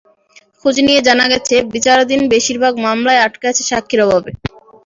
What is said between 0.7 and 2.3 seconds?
নিয়ে জানা গেছে, বিচারাধীন